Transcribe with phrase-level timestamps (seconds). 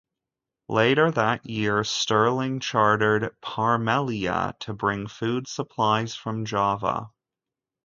[0.67, 7.11] Later that year, Stirling chartered "Parmelia" to bring food supplies from Java.